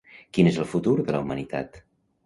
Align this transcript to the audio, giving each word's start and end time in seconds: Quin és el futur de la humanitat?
Quin 0.37 0.49
és 0.53 0.57
el 0.63 0.67
futur 0.71 0.95
de 1.03 1.17
la 1.17 1.23
humanitat? 1.27 1.83